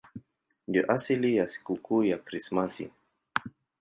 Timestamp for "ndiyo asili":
0.67-1.35